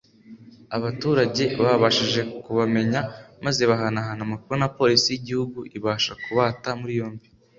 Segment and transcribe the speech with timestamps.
[0.77, 2.99] Abaturage babashije kubamenya
[3.45, 7.27] maze bahanahana amakuru na Polisi y’igihugu ibasha kubata muri yombi